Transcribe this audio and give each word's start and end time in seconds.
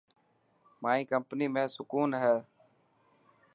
مائي 0.81 1.01
ڪمپني 1.09 1.47
۾ 1.55 1.63
سڪون 1.75 2.09
هي. 2.21 2.35